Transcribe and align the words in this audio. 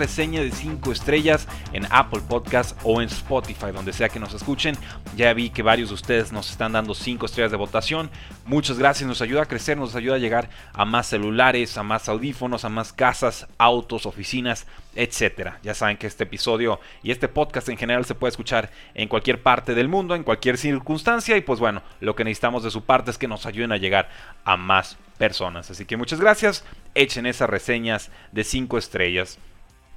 Reseña 0.00 0.40
de 0.40 0.50
5 0.50 0.92
estrellas 0.92 1.46
en 1.74 1.86
Apple 1.90 2.22
Podcast 2.26 2.76
o 2.84 3.02
en 3.02 3.08
Spotify, 3.08 3.66
donde 3.72 3.92
sea 3.92 4.08
que 4.08 4.18
nos 4.18 4.32
escuchen. 4.32 4.74
Ya 5.14 5.32
vi 5.34 5.50
que 5.50 5.62
varios 5.62 5.90
de 5.90 5.94
ustedes 5.94 6.32
nos 6.32 6.50
están 6.50 6.72
dando 6.72 6.94
5 6.94 7.26
estrellas 7.26 7.50
de 7.50 7.58
votación. 7.58 8.10
Muchas 8.46 8.78
gracias, 8.78 9.06
nos 9.06 9.20
ayuda 9.20 9.42
a 9.42 9.46
crecer, 9.46 9.76
nos 9.76 9.94
ayuda 9.94 10.14
a 10.14 10.18
llegar 10.18 10.48
a 10.72 10.86
más 10.86 11.06
celulares, 11.06 11.76
a 11.76 11.82
más 11.82 12.08
audífonos, 12.08 12.64
a 12.64 12.70
más 12.70 12.94
casas, 12.94 13.46
autos, 13.58 14.06
oficinas, 14.06 14.66
etcétera. 14.94 15.60
Ya 15.62 15.74
saben 15.74 15.98
que 15.98 16.06
este 16.06 16.24
episodio 16.24 16.80
y 17.02 17.10
este 17.10 17.28
podcast 17.28 17.68
en 17.68 17.76
general 17.76 18.06
se 18.06 18.14
puede 18.14 18.30
escuchar 18.30 18.70
en 18.94 19.06
cualquier 19.06 19.42
parte 19.42 19.74
del 19.74 19.88
mundo, 19.88 20.14
en 20.14 20.24
cualquier 20.24 20.56
circunstancia 20.56 21.36
y 21.36 21.42
pues 21.42 21.60
bueno, 21.60 21.82
lo 22.00 22.16
que 22.16 22.24
necesitamos 22.24 22.64
de 22.64 22.70
su 22.70 22.84
parte 22.84 23.10
es 23.10 23.18
que 23.18 23.28
nos 23.28 23.44
ayuden 23.44 23.72
a 23.72 23.76
llegar 23.76 24.08
a 24.44 24.56
más 24.56 24.96
personas. 25.18 25.70
Así 25.70 25.84
que 25.84 25.98
muchas 25.98 26.20
gracias, 26.20 26.64
echen 26.94 27.26
esas 27.26 27.50
reseñas 27.50 28.10
de 28.32 28.42
5 28.42 28.78
estrellas. 28.78 29.38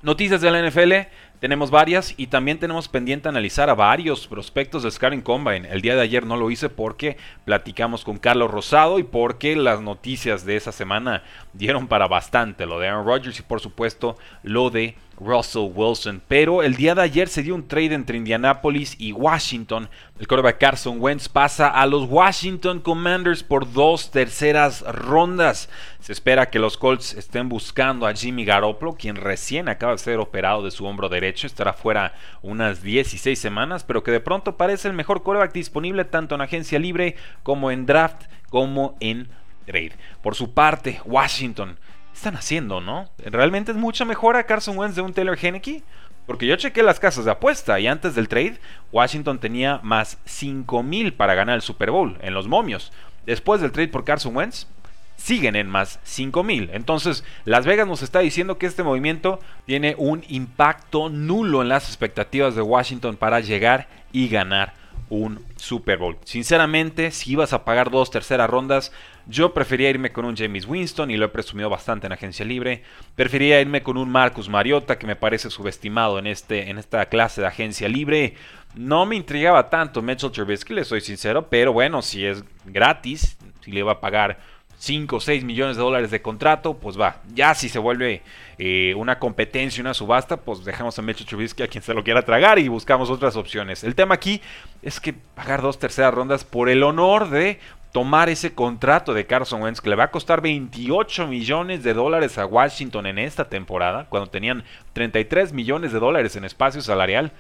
Noticias 0.04 0.42
de 0.42 0.52
la 0.52 0.62
NFL, 0.62 1.08
tenemos 1.40 1.72
varias 1.72 2.14
y 2.18 2.28
también 2.28 2.60
tenemos 2.60 2.88
pendiente 2.88 3.28
analizar 3.28 3.70
a 3.70 3.76
varios 3.76 4.28
prospectos 4.28 4.84
de 4.84 4.92
Scaring 4.92 5.22
Combine. 5.22 5.68
El 5.70 5.82
día 5.82 5.96
de 5.96 6.02
ayer 6.02 6.26
no 6.26 6.38
lo 6.38 6.50
hice 6.50 6.70
porque 6.70 7.18
platicamos 7.46 8.04
con 8.04 8.18
Carlos 8.18 8.50
Rosado 8.50 9.00
y 9.00 9.04
porque 9.04 9.56
las 9.56 9.82
noticias 9.82 10.46
de 10.46 10.56
esa 10.56 10.72
semana 10.72 11.24
dieron 11.54 11.88
para 11.88 12.08
bastante. 12.08 12.66
Lo 12.66 12.80
de 12.80 12.88
Aaron 12.88 13.06
Rodgers 13.06 13.40
y 13.40 13.44
por 13.44 13.60
supuesto 13.60 14.18
lo 14.44 14.70
de 14.70 14.96
Russell 15.20 15.72
Wilson. 15.74 16.22
Pero 16.28 16.64
el 16.64 16.76
día 16.76 16.96
de 16.96 17.02
ayer 17.02 17.28
se 17.28 17.44
dio 17.44 17.56
un 17.56 17.68
trade 17.68 17.94
entre 17.94 18.18
Indianapolis 18.18 18.96
y 19.00 19.12
Washington. 19.12 19.90
El 20.20 20.28
quarterback 20.28 20.60
Carson 20.60 21.00
Wentz 21.00 21.30
pasa 21.30 21.68
a 21.68 21.86
los 21.86 22.10
Washington 22.10 22.80
Commanders 22.80 23.44
por 23.44 23.72
dos 23.72 24.12
terceras 24.12 24.82
rondas. 24.82 25.70
Se 26.00 26.12
espera 26.12 26.50
que 26.50 26.60
los 26.60 26.78
Colts 26.78 27.14
estén 27.14 27.50
buscando 27.50 28.06
a 28.06 28.14
Jimmy 28.14 28.46
Garoppolo, 28.46 28.94
quien 28.94 29.16
recién 29.16 29.70
acaba 29.70 29.94
de 29.94 30.00
ser 30.00 30.20
operado 30.20 30.64
de 30.64 30.72
su 30.72 30.86
hombro 30.86 31.10
derecho. 31.10 31.33
Estará 31.42 31.74
fuera 31.74 32.14
unas 32.42 32.84
16 32.84 33.38
semanas, 33.38 33.84
pero 33.84 34.04
que 34.04 34.12
de 34.12 34.20
pronto 34.20 34.58
parece 34.58 34.88
el 34.88 34.94
mejor 34.94 35.24
quarterback 35.24 35.54
disponible 35.54 36.06
tanto 36.06 36.36
en 36.36 36.42
agencia 36.42 36.80
libre 36.80 37.16
como 37.42 37.72
en 37.72 37.86
draft 37.86 38.24
como 38.50 38.96
en 39.00 39.30
trade. 39.66 39.94
Por 40.22 40.36
su 40.36 40.54
parte, 40.54 41.02
Washington 41.06 41.78
están 42.14 42.36
haciendo, 42.36 42.82
no? 42.82 43.10
¿Realmente 43.18 43.72
es 43.72 43.78
mucha 43.78 44.06
mejora 44.06 44.46
Carson 44.46 44.78
Wentz 44.78 44.96
de 44.96 45.02
un 45.02 45.14
Taylor 45.14 45.38
Henneke? 45.42 45.84
Porque 46.26 46.48
yo 46.48 46.56
chequé 46.56 46.84
las 46.84 47.00
casas 47.00 47.26
de 47.26 47.32
apuesta 47.32 47.80
y 47.80 47.88
antes 47.88 48.16
del 48.16 48.30
trade, 48.30 48.60
Washington 48.92 49.40
tenía 49.40 49.80
más 49.84 50.18
5000 50.26 51.14
para 51.14 51.34
ganar 51.34 51.56
el 51.56 51.62
Super 51.62 51.92
Bowl 51.92 52.18
en 52.22 52.34
los 52.34 52.48
momios. 52.48 52.94
Después 53.26 53.60
del 53.60 53.72
trade 53.72 53.90
por 53.90 54.06
Carson 54.06 54.36
Wentz, 54.36 54.68
siguen 55.16 55.56
en 55.56 55.70
más 55.70 56.00
5000. 56.04 56.72
Entonces, 56.74 57.24
Las 57.46 57.66
Vegas 57.66 57.88
nos 57.88 58.02
está 58.02 58.20
diciendo 58.20 58.58
que 58.58 58.66
este 58.66 58.84
movimiento 58.84 59.40
tiene 59.66 59.96
un 59.98 60.24
impacto 60.28 61.10
nulo 61.10 61.62
en 61.62 61.70
las 61.70 61.88
expectativas 61.88 62.56
de 62.56 62.62
Washington 62.62 63.16
para 63.18 63.40
llegar 63.40 63.88
y 64.12 64.28
ganar 64.28 64.74
un 65.10 65.46
Super 65.58 65.98
Bowl. 65.98 66.18
Sinceramente, 66.26 67.12
si 67.12 67.34
ibas 67.34 67.54
a 67.54 67.64
pagar 67.66 67.92
dos 67.92 68.10
terceras 68.10 68.50
rondas, 68.50 68.92
yo 69.28 69.54
prefería 69.54 69.90
irme 69.90 70.12
con 70.12 70.26
un 70.26 70.36
James 70.36 70.66
Winston 70.66 71.12
y 71.12 71.18
lo 71.18 71.26
he 71.26 71.30
presumido 71.30 71.70
bastante 71.70 72.08
en 72.08 72.14
agencia 72.14 72.46
libre. 72.46 72.84
Prefería 73.16 73.62
irme 73.62 73.84
con 73.84 73.98
un 73.98 74.10
Marcus 74.10 74.50
Mariota 74.50 74.98
que 74.98 75.08
me 75.08 75.16
parece 75.16 75.50
subestimado 75.50 76.20
en, 76.20 76.28
este, 76.28 76.70
en 76.70 76.78
esta 76.78 77.06
clase 77.06 77.42
de 77.42 77.48
agencia 77.48 77.88
libre. 77.88 78.34
No 78.76 79.06
me 79.06 79.16
intrigaba 79.16 79.70
tanto 79.70 80.02
Mitchell 80.02 80.32
Trubisky, 80.32 80.74
le 80.74 80.84
soy 80.84 81.02
sincero, 81.02 81.48
pero 81.48 81.74
bueno, 81.74 82.02
si 82.02 82.26
es 82.26 82.44
gratis, 82.66 83.38
si 83.62 83.72
le 83.72 83.84
va 83.84 83.94
a 83.94 84.02
pagar 84.02 84.40
5 84.84 85.16
o 85.16 85.20
6 85.22 85.46
millones 85.46 85.78
de 85.78 85.82
dólares 85.82 86.12
de 86.12 86.22
contrato, 86.22 86.74
pues 86.74 87.00
va. 87.00 87.22
Ya 87.34 87.56
si 87.56 87.70
se 87.70 87.80
vuelve 87.80 88.22
eh, 88.58 88.94
una 88.98 89.18
competencia, 89.18 89.80
una 89.80 89.94
subasta, 89.94 90.36
pues 90.36 90.66
dejamos 90.66 91.00
a 91.00 91.02
Mitchell 91.02 91.26
Trubisky 91.26 91.64
a 91.64 91.70
quien 91.70 91.82
se 91.82 91.94
lo 91.94 92.04
quiera 92.04 92.24
tragar 92.24 92.60
y 92.60 92.68
buscamos 92.68 93.10
otras 93.10 93.38
opciones. 93.38 93.86
El 93.86 93.96
tema 93.96 94.16
aquí 94.16 94.42
es 94.82 95.00
que 95.00 95.14
pagar 95.14 95.62
dos 95.62 95.80
terceras 95.80 96.14
rondas 96.14 96.44
por 96.44 96.68
el 96.68 96.84
honor 96.84 97.30
de 97.30 97.60
tomar 97.94 98.28
ese 98.28 98.54
contrato 98.54 99.14
de 99.14 99.26
Carson 99.26 99.62
Wentz 99.62 99.80
que 99.80 99.90
le 99.90 99.96
va 99.96 100.06
a 100.06 100.12
costar 100.12 100.42
28 100.42 101.28
millones 101.28 101.82
de 101.84 101.94
dólares 101.94 102.38
a 102.38 102.46
Washington 102.46 103.06
en 103.06 103.20
esta 103.20 103.48
temporada, 103.48 104.08
cuando 104.10 104.30
tenían 104.30 104.66
33 104.92 105.54
millones 105.54 105.94
de 105.94 106.00
dólares 106.00 106.36
en 106.36 106.44
espacio 106.44 106.82
salarial. 106.82 107.32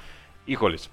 Híjoles, 0.47 0.89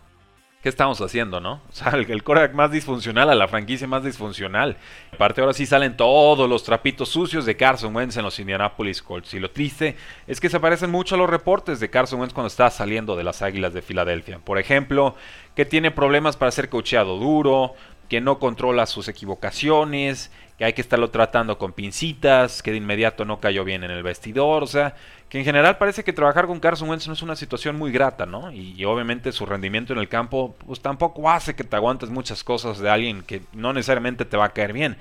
¿qué 0.63 0.69
estamos 0.69 1.01
haciendo, 1.01 1.41
no? 1.41 1.63
O 1.69 1.73
sea, 1.73 1.93
el, 1.95 2.11
el 2.11 2.23
más 2.53 2.71
disfuncional 2.71 3.31
a 3.31 3.35
la 3.35 3.49
franquicia 3.49 3.87
más 3.87 4.05
disfuncional. 4.05 4.77
Aparte, 5.13 5.41
ahora 5.41 5.53
sí 5.53 5.67
salen 5.67 5.97
todos 5.97 6.49
los 6.49 6.65
trapitos 6.65 7.09
sucios 7.09 7.47
de 7.47 7.57
Carson 7.57 7.95
Wentz 7.95 8.17
en 8.17 8.25
los 8.25 8.39
Indianapolis 8.39 9.03
Colts. 9.03 9.35
Y 9.35 9.41
lo 9.41 9.51
triste 9.51 9.97
es 10.27 10.41
que 10.41 10.49
se 10.49 10.61
parecen 10.61 10.91
mucho 10.91 11.15
a 11.15 11.19
los 11.19 11.31
reportes 11.31 11.81
de 11.81 11.91
Carson 11.91 12.21
Wentz 12.21 12.35
cuando 12.35 12.49
está 12.49 12.71
saliendo 12.71 13.17
de 13.17 13.25
las 13.25 13.43
Águilas 13.43 13.73
de 13.73 13.83
Filadelfia. 13.83 14.39
Por 14.39 14.59
ejemplo, 14.59 15.15
que 15.55 15.65
tiene 15.65 15.91
problemas 15.91 16.37
para 16.37 16.51
ser 16.51 16.69
cocheado 16.69 17.17
duro, 17.17 17.75
que 18.11 18.21
no 18.21 18.41
controla 18.41 18.87
sus 18.87 19.07
equivocaciones, 19.07 20.33
que 20.59 20.65
hay 20.65 20.73
que 20.73 20.81
estarlo 20.81 21.11
tratando 21.11 21.59
con 21.59 21.73
pincitas, 21.73 22.61
que 22.61 22.73
de 22.73 22.79
inmediato 22.79 23.25
no 23.25 23.39
cayó 23.39 23.65
bien 23.65 23.85
en 23.85 23.93
el 23.93 24.03
vestidor, 24.03 24.65
o 24.65 24.67
sea, 24.67 24.97
que 25.29 25.39
en 25.39 25.45
general 25.45 25.79
parece 25.79 26.03
que 26.03 26.13
trabajar 26.13 26.49
con 26.49 26.59
Carson 26.59 26.91
Wentz 26.91 27.07
no 27.07 27.13
es 27.13 27.23
una 27.23 27.37
situación 27.37 27.77
muy 27.77 27.93
grata, 27.93 28.27
¿no? 28.27 28.51
Y, 28.51 28.85
obviamente 28.85 29.31
su 29.31 29.47
rendimiento 29.47 29.93
en 29.93 30.01
el 30.01 30.09
campo 30.09 30.57
pues 30.67 30.81
tampoco 30.81 31.31
hace 31.31 31.55
que 31.55 31.63
te 31.63 31.77
aguantes 31.77 32.11
muchas 32.11 32.43
cosas 32.43 32.81
de 32.81 32.91
alguien 32.91 33.23
que 33.23 33.43
no 33.53 33.73
necesariamente 33.73 34.25
te 34.25 34.37
va 34.37 34.47
a 34.47 34.53
caer 34.53 34.73
bien. 34.73 34.97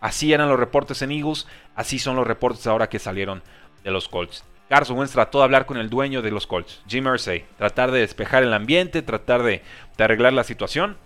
Así 0.00 0.32
eran 0.32 0.48
los 0.48 0.58
reportes 0.58 1.02
en 1.02 1.10
Eagles, 1.10 1.48
así 1.74 1.98
son 1.98 2.14
los 2.14 2.28
reportes 2.28 2.68
ahora 2.68 2.88
que 2.88 3.00
salieron 3.00 3.42
de 3.82 3.90
los 3.90 4.08
Colts. 4.08 4.44
Carson 4.68 4.96
Wentz 4.96 5.12
trató 5.12 5.38
de 5.38 5.44
hablar 5.44 5.66
con 5.66 5.78
el 5.78 5.90
dueño 5.90 6.22
de 6.22 6.30
los 6.30 6.46
Colts, 6.46 6.80
Jim 6.86 7.08
Irsay, 7.12 7.44
tratar 7.58 7.90
de 7.90 7.98
despejar 7.98 8.44
el 8.44 8.54
ambiente, 8.54 9.02
tratar 9.02 9.42
de, 9.42 9.62
de 9.96 10.04
arreglar 10.04 10.32
la 10.32 10.44
situación 10.44 10.96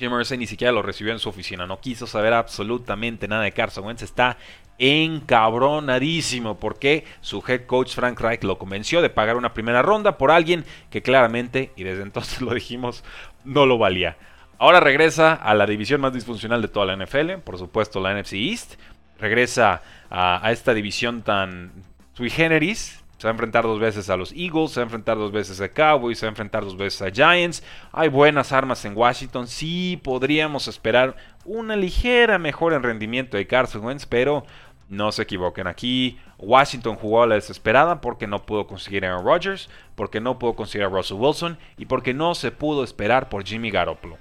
Jim 0.00 0.18
Irsay 0.18 0.38
ni 0.38 0.46
siquiera 0.46 0.72
lo 0.72 0.80
recibió 0.80 1.12
en 1.12 1.18
su 1.18 1.28
oficina, 1.28 1.66
no 1.66 1.78
quiso 1.78 2.06
saber 2.06 2.32
absolutamente 2.32 3.28
nada 3.28 3.42
de 3.42 3.52
Carson 3.52 3.84
Wentz, 3.84 4.02
está 4.02 4.38
encabronadísimo 4.78 6.58
porque 6.58 7.04
su 7.20 7.44
head 7.46 7.66
coach 7.66 7.94
Frank 7.94 8.18
Reich 8.18 8.42
lo 8.42 8.58
convenció 8.58 9.02
de 9.02 9.10
pagar 9.10 9.36
una 9.36 9.52
primera 9.52 9.82
ronda 9.82 10.16
por 10.16 10.30
alguien 10.30 10.64
que 10.88 11.02
claramente, 11.02 11.72
y 11.76 11.84
desde 11.84 12.02
entonces 12.04 12.40
lo 12.40 12.54
dijimos, 12.54 13.04
no 13.44 13.66
lo 13.66 13.76
valía. 13.76 14.16
Ahora 14.58 14.80
regresa 14.80 15.34
a 15.34 15.54
la 15.54 15.66
división 15.66 16.00
más 16.00 16.14
disfuncional 16.14 16.62
de 16.62 16.68
toda 16.68 16.86
la 16.86 16.96
NFL, 16.96 17.32
por 17.44 17.58
supuesto 17.58 18.00
la 18.00 18.18
NFC 18.18 18.32
East, 18.32 18.76
regresa 19.18 19.82
a, 20.08 20.46
a 20.46 20.50
esta 20.50 20.72
división 20.72 21.20
tan 21.20 21.72
sui 22.14 22.30
generis, 22.30 22.99
se 23.20 23.26
va 23.26 23.32
a 23.32 23.32
enfrentar 23.32 23.64
dos 23.64 23.78
veces 23.78 24.08
a 24.08 24.16
los 24.16 24.32
Eagles, 24.32 24.70
se 24.70 24.80
va 24.80 24.84
a 24.84 24.86
enfrentar 24.86 25.18
dos 25.18 25.30
veces 25.30 25.60
a 25.60 25.68
Cowboys, 25.68 26.18
se 26.18 26.24
va 26.24 26.30
a 26.30 26.32
enfrentar 26.32 26.64
dos 26.64 26.78
veces 26.78 27.02
a 27.02 27.10
Giants. 27.10 27.62
Hay 27.92 28.08
buenas 28.08 28.50
armas 28.50 28.82
en 28.86 28.96
Washington. 28.96 29.46
Sí 29.46 30.00
podríamos 30.02 30.68
esperar 30.68 31.14
una 31.44 31.76
ligera 31.76 32.38
mejora 32.38 32.76
en 32.76 32.82
rendimiento 32.82 33.36
de 33.36 33.46
Carson 33.46 33.84
Wentz, 33.84 34.06
pero 34.06 34.46
no 34.88 35.12
se 35.12 35.20
equivoquen. 35.20 35.66
Aquí 35.66 36.18
Washington 36.38 36.96
jugó 36.96 37.22
a 37.22 37.26
la 37.26 37.34
desesperada 37.34 38.00
porque 38.00 38.26
no 38.26 38.46
pudo 38.46 38.66
conseguir 38.66 39.04
a 39.04 39.10
Aaron 39.10 39.26
Rodgers, 39.26 39.68
porque 39.96 40.22
no 40.22 40.38
pudo 40.38 40.54
conseguir 40.54 40.86
a 40.86 40.88
Russell 40.88 41.18
Wilson 41.18 41.58
y 41.76 41.84
porque 41.84 42.14
no 42.14 42.34
se 42.34 42.52
pudo 42.52 42.82
esperar 42.82 43.28
por 43.28 43.44
Jimmy 43.44 43.70
Garoppolo. 43.70 44.16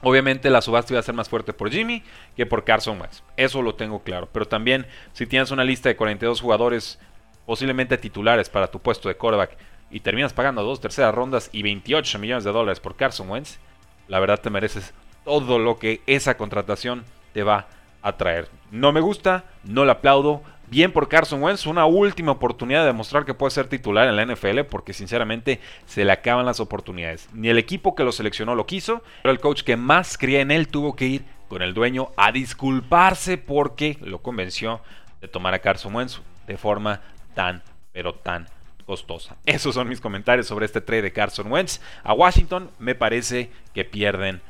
Obviamente 0.00 0.48
la 0.48 0.62
subasta 0.62 0.92
iba 0.92 1.00
a 1.00 1.02
ser 1.02 1.16
más 1.16 1.28
fuerte 1.28 1.52
por 1.52 1.72
Jimmy 1.72 2.04
que 2.36 2.46
por 2.46 2.62
Carson 2.62 3.00
Wentz. 3.00 3.24
Eso 3.36 3.62
lo 3.62 3.74
tengo 3.74 4.04
claro. 4.04 4.28
Pero 4.32 4.46
también 4.46 4.86
si 5.12 5.26
tienes 5.26 5.50
una 5.50 5.64
lista 5.64 5.88
de 5.88 5.96
42 5.96 6.40
jugadores 6.40 7.00
posiblemente 7.48 7.96
titulares 7.96 8.50
para 8.50 8.70
tu 8.70 8.78
puesto 8.78 9.08
de 9.08 9.16
quarterback 9.16 9.56
y 9.90 10.00
terminas 10.00 10.34
pagando 10.34 10.62
dos 10.62 10.82
terceras 10.82 11.14
rondas 11.14 11.48
y 11.50 11.62
28 11.62 12.18
millones 12.18 12.44
de 12.44 12.52
dólares 12.52 12.78
por 12.78 12.94
Carson 12.94 13.30
Wentz, 13.30 13.58
la 14.06 14.20
verdad 14.20 14.38
te 14.38 14.50
mereces 14.50 14.92
todo 15.24 15.58
lo 15.58 15.78
que 15.78 16.02
esa 16.06 16.36
contratación 16.36 17.06
te 17.32 17.42
va 17.44 17.66
a 18.02 18.18
traer. 18.18 18.50
No 18.70 18.92
me 18.92 19.00
gusta, 19.00 19.46
no 19.64 19.86
la 19.86 19.92
aplaudo, 19.92 20.42
Bien 20.70 20.92
por 20.92 21.08
Carson 21.08 21.42
Wentz, 21.42 21.64
una 21.64 21.86
última 21.86 22.32
oportunidad 22.32 22.80
de 22.80 22.88
demostrar 22.88 23.24
que 23.24 23.32
puede 23.32 23.52
ser 23.52 23.68
titular 23.68 24.06
en 24.06 24.16
la 24.16 24.26
NFL 24.26 24.64
porque 24.68 24.92
sinceramente 24.92 25.60
se 25.86 26.04
le 26.04 26.12
acaban 26.12 26.44
las 26.44 26.60
oportunidades. 26.60 27.30
Ni 27.32 27.48
el 27.48 27.56
equipo 27.56 27.94
que 27.94 28.04
lo 28.04 28.12
seleccionó 28.12 28.54
lo 28.54 28.66
quiso, 28.66 29.02
pero 29.22 29.32
el 29.32 29.40
coach 29.40 29.62
que 29.62 29.78
más 29.78 30.18
creía 30.18 30.42
en 30.42 30.50
él 30.50 30.68
tuvo 30.68 30.94
que 30.94 31.06
ir 31.06 31.24
con 31.48 31.62
el 31.62 31.72
dueño 31.72 32.10
a 32.18 32.32
disculparse 32.32 33.38
porque 33.38 33.96
lo 34.02 34.18
convenció 34.18 34.82
de 35.22 35.28
tomar 35.28 35.54
a 35.54 35.60
Carson 35.60 35.94
Wentz 35.94 36.20
de 36.46 36.58
forma 36.58 37.00
tan, 37.38 37.62
pero 37.92 38.14
tan 38.14 38.48
costosa. 38.84 39.36
Esos 39.46 39.76
son 39.76 39.88
mis 39.88 40.00
comentarios 40.00 40.48
sobre 40.48 40.66
este 40.66 40.80
trade 40.80 41.02
de 41.02 41.12
Carson 41.12 41.52
Wentz. 41.52 41.80
A 42.02 42.12
Washington 42.12 42.68
me 42.80 42.96
parece 42.96 43.52
que 43.72 43.84
pierden 43.84 44.40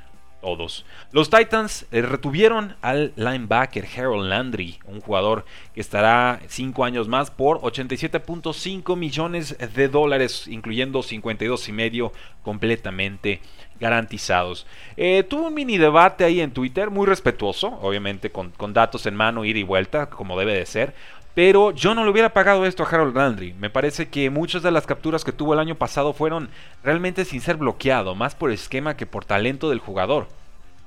todos. 0.41 0.87
Los 1.13 1.29
Titans 1.29 1.85
eh, 1.93 2.01
retuvieron 2.01 2.77
al 2.81 3.13
linebacker 3.17 3.87
Harold 3.95 4.31
Landry, 4.31 4.79
un 4.87 5.03
jugador 5.03 5.45
que 5.75 5.83
estará 5.83 6.41
5 6.49 6.83
años 6.83 7.09
más 7.09 7.31
por 7.31 7.61
87.5 7.61 8.97
millones 8.97 9.59
de 9.75 9.89
dólares, 9.89 10.49
incluyendo 10.49 11.03
52 11.03 11.69
y 11.69 11.73
medio 11.73 12.13
completamente 12.43 13.43
garantizados. 13.79 14.67
Eh, 14.97 15.25
tuvo 15.29 15.49
un 15.49 15.55
mini 15.55 15.77
debate 15.77 16.25
ahí 16.25 16.41
en 16.41 16.53
Twitter, 16.53 16.89
muy 16.89 17.07
respetuoso, 17.07 17.79
obviamente 17.83 18.31
con, 18.31 18.51
con 18.53 18.73
datos 18.73 19.05
en 19.05 19.15
mano, 19.15 19.45
ida 19.45 19.59
y 19.59 19.63
vuelta, 19.63 20.09
como 20.09 20.39
debe 20.39 20.55
de 20.55 20.65
ser. 20.65 20.95
Pero 21.39 21.71
yo 21.71 21.95
no 21.95 22.03
le 22.03 22.11
hubiera 22.11 22.33
pagado 22.33 22.67
esto 22.67 22.83
a 22.83 22.89
Harold 22.89 23.17
Landry. 23.17 23.53
Me 23.53 23.71
parece 23.71 24.09
que 24.09 24.29
muchas 24.29 24.61
de 24.65 24.73
las 24.73 24.89
capturas 24.89 25.23
que 25.23 25.31
tuvo 25.31 25.55
el 25.55 25.61
año 25.61 25.77
pasado 25.77 26.13
fueron 26.13 26.51
realmente 26.83 27.25
sin 27.25 27.41
ser 27.41 27.59
bloqueado, 27.59 28.17
más 28.17 28.35
por 28.35 28.51
esquema 28.51 28.97
que 28.97 29.07
por 29.07 29.25
talento 29.25 29.71
del 29.71 29.79
jugador. 29.79 30.27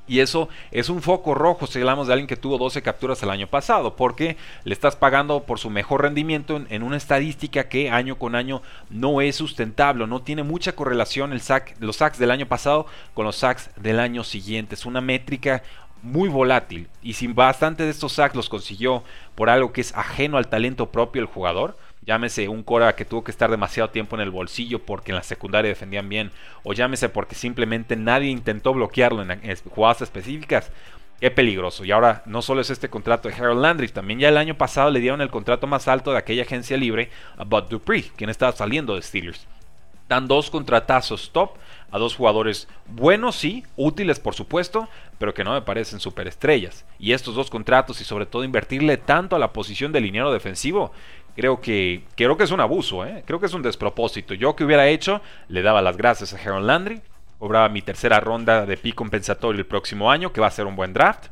Y 0.09 0.19
eso 0.19 0.49
es 0.71 0.89
un 0.89 1.01
foco 1.01 1.35
rojo 1.35 1.67
si 1.67 1.79
hablamos 1.79 2.07
de 2.07 2.13
alguien 2.13 2.27
que 2.27 2.35
tuvo 2.35 2.57
12 2.57 2.81
capturas 2.81 3.23
el 3.23 3.29
año 3.29 3.47
pasado, 3.47 3.95
porque 3.95 4.35
le 4.65 4.73
estás 4.73 4.97
pagando 4.97 5.43
por 5.43 5.57
su 5.57 5.69
mejor 5.69 6.01
rendimiento 6.01 6.61
en, 6.67 6.83
una 6.83 6.97
estadística 6.97 7.69
que 7.69 7.89
año 7.89 8.17
con 8.17 8.35
año 8.35 8.61
no 8.89 9.21
es 9.21 9.37
sustentable, 9.37 10.05
no 10.05 10.21
tiene 10.21 10.43
mucha 10.43 10.73
correlación 10.73 11.31
el 11.31 11.39
sack, 11.39 11.77
los 11.79 11.95
sacks 11.95 12.19
del 12.19 12.29
año 12.29 12.45
pasado 12.45 12.87
con 13.13 13.23
los 13.23 13.37
sacks 13.37 13.69
del 13.77 14.01
año 14.01 14.25
siguiente. 14.25 14.75
Es 14.75 14.85
una 14.85 14.99
métrica 14.99 15.63
muy 16.01 16.29
volátil 16.29 16.87
y 17.01 17.13
si 17.13 17.27
bastante 17.27 17.83
de 17.83 17.91
estos 17.91 18.13
sacks 18.13 18.35
los 18.35 18.49
consiguió 18.49 19.03
por 19.35 19.49
algo 19.49 19.71
que 19.71 19.81
es 19.81 19.95
ajeno 19.95 20.37
al 20.37 20.47
talento 20.47 20.91
propio 20.91 21.21
del 21.21 21.31
jugador, 21.31 21.77
llámese 22.05 22.47
un 22.49 22.63
Cora 22.63 22.95
que 22.95 23.05
tuvo 23.05 23.23
que 23.23 23.31
estar 23.31 23.51
demasiado 23.51 23.89
tiempo 23.89 24.15
en 24.15 24.21
el 24.21 24.31
bolsillo 24.31 24.79
porque 24.79 25.11
en 25.11 25.17
la 25.17 25.23
secundaria 25.23 25.69
defendían 25.69 26.09
bien, 26.09 26.31
o 26.63 26.73
llámese 26.73 27.09
porque 27.09 27.35
simplemente 27.35 27.95
nadie 27.95 28.29
intentó 28.29 28.73
bloquearlo 28.73 29.21
en, 29.21 29.39
jugadas 29.69 30.01
específicas, 30.01 30.71
qué 31.19 31.31
peligroso. 31.31 31.85
Y 31.85 31.91
ahora 31.91 32.23
no 32.25 32.41
solo 32.41 32.61
es 32.61 32.69
este 32.69 32.89
contrato 32.89 33.29
de 33.29 33.35
Harold 33.35 33.61
Landry, 33.61 33.87
también 33.89 34.19
ya 34.19 34.29
el 34.29 34.37
año 34.37 34.55
pasado 34.55 34.89
le 34.89 34.99
dieron 34.99 35.21
el 35.21 35.29
contrato 35.29 35.67
más 35.67 35.87
alto 35.87 36.11
de 36.11 36.17
aquella 36.17 36.43
agencia 36.43 36.77
libre 36.77 37.09
a 37.37 37.43
Bud 37.43 37.63
Dupree, 37.63 38.11
quien 38.15 38.29
estaba 38.29 38.51
saliendo 38.51 38.95
de 38.95 39.01
Steelers. 39.01 39.47
Dan 40.09 40.27
dos 40.27 40.49
contratazos 40.49 41.31
top 41.31 41.51
a 41.91 41.99
dos 41.99 42.15
jugadores 42.15 42.67
buenos, 42.87 43.35
sí, 43.35 43.63
útiles 43.75 44.19
por 44.19 44.33
supuesto, 44.33 44.87
pero 45.17 45.33
que 45.33 45.43
no 45.43 45.53
me 45.53 45.61
parecen 45.61 45.99
superestrellas. 45.99 46.85
Y 46.97 47.11
estos 47.11 47.35
dos 47.35 47.49
contratos 47.49 48.01
y 48.01 48.03
sobre 48.03 48.25
todo 48.25 48.43
invertirle 48.43 48.97
tanto 48.97 49.35
a 49.35 49.39
la 49.39 49.53
posición 49.53 49.91
de 49.91 50.01
liniero 50.01 50.31
defensivo, 50.31 50.91
creo 51.35 51.61
que, 51.61 52.03
creo 52.15 52.37
que 52.37 52.45
es 52.45 52.51
un 52.51 52.61
abuso, 52.61 53.05
¿eh? 53.05 53.23
creo 53.25 53.39
que 53.39 53.45
es 53.45 53.53
un 53.53 53.61
despropósito. 53.61 54.33
Yo 54.33 54.55
que 54.55 54.63
hubiera 54.63 54.87
hecho, 54.87 55.21
le 55.49 55.61
daba 55.61 55.81
las 55.81 55.97
gracias 55.97 56.33
a 56.33 56.37
Harold 56.37 56.65
Landry, 56.65 57.01
cobraba 57.39 57.69
mi 57.69 57.81
tercera 57.81 58.19
ronda 58.19 58.65
de 58.65 58.77
pi 58.77 58.93
compensatorio 58.93 59.59
el 59.59 59.67
próximo 59.67 60.09
año, 60.09 60.31
que 60.31 60.41
va 60.41 60.47
a 60.47 60.51
ser 60.51 60.65
un 60.65 60.75
buen 60.75 60.93
draft. 60.93 61.27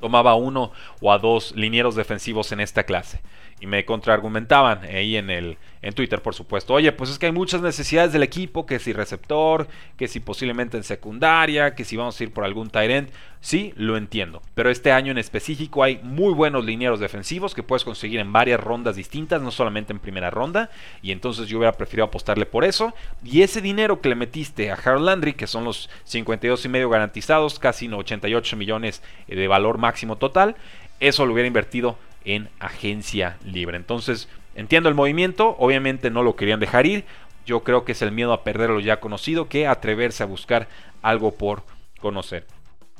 Tomaba 0.00 0.34
uno 0.34 0.72
o 1.00 1.12
a 1.12 1.18
dos 1.18 1.54
linieros 1.54 1.94
defensivos 1.94 2.50
en 2.50 2.58
esta 2.58 2.82
clase 2.82 3.20
y 3.62 3.66
me 3.66 3.84
contraargumentaban 3.84 4.82
ahí 4.82 5.16
en 5.16 5.30
el 5.30 5.56
en 5.82 5.94
Twitter, 5.94 6.22
por 6.22 6.34
supuesto. 6.34 6.74
Oye, 6.74 6.92
pues 6.92 7.10
es 7.10 7.18
que 7.18 7.26
hay 7.26 7.32
muchas 7.32 7.60
necesidades 7.60 8.12
del 8.12 8.22
equipo, 8.22 8.66
que 8.66 8.78
si 8.78 8.92
receptor, 8.92 9.66
que 9.96 10.06
si 10.06 10.20
posiblemente 10.20 10.76
en 10.76 10.84
secundaria, 10.84 11.74
que 11.74 11.84
si 11.84 11.96
vamos 11.96 12.18
a 12.18 12.22
ir 12.22 12.32
por 12.32 12.44
algún 12.44 12.70
tight 12.70 12.90
end. 12.90 13.08
Sí, 13.40 13.72
lo 13.76 13.96
entiendo, 13.96 14.42
pero 14.54 14.70
este 14.70 14.92
año 14.92 15.10
en 15.10 15.18
específico 15.18 15.82
hay 15.82 16.00
muy 16.04 16.32
buenos 16.32 16.64
linieros 16.64 17.00
defensivos 17.00 17.54
que 17.54 17.64
puedes 17.64 17.82
conseguir 17.82 18.20
en 18.20 18.32
varias 18.32 18.60
rondas 18.60 18.94
distintas, 18.94 19.42
no 19.42 19.50
solamente 19.50 19.92
en 19.92 19.98
primera 19.98 20.30
ronda, 20.30 20.70
y 21.02 21.10
entonces 21.10 21.48
yo 21.48 21.58
hubiera 21.58 21.72
preferido 21.72 22.04
apostarle 22.04 22.46
por 22.46 22.64
eso. 22.64 22.94
Y 23.24 23.42
ese 23.42 23.60
dinero 23.60 24.00
que 24.00 24.08
le 24.08 24.14
metiste 24.14 24.70
a 24.70 24.74
Harold 24.74 25.06
Landry, 25.06 25.32
que 25.34 25.48
son 25.48 25.64
los 25.64 25.90
52 26.04 26.64
y 26.64 26.68
medio 26.68 26.88
garantizados, 26.90 27.58
casi 27.58 27.88
88 27.88 28.56
millones 28.56 29.02
de 29.26 29.48
valor 29.48 29.78
máximo 29.78 30.16
total, 30.16 30.54
eso 31.00 31.26
lo 31.26 31.32
hubiera 31.32 31.48
invertido 31.48 31.98
en 32.24 32.48
agencia 32.58 33.38
libre. 33.44 33.76
Entonces, 33.76 34.28
entiendo 34.54 34.88
el 34.88 34.94
movimiento, 34.94 35.56
obviamente 35.58 36.10
no 36.10 36.22
lo 36.22 36.36
querían 36.36 36.60
dejar 36.60 36.86
ir. 36.86 37.04
Yo 37.46 37.64
creo 37.64 37.84
que 37.84 37.92
es 37.92 38.02
el 38.02 38.12
miedo 38.12 38.32
a 38.32 38.44
perder 38.44 38.70
lo 38.70 38.80
ya 38.80 39.00
conocido 39.00 39.48
que 39.48 39.66
atreverse 39.66 40.22
a 40.22 40.26
buscar 40.26 40.68
algo 41.02 41.34
por 41.34 41.64
conocer. 42.00 42.46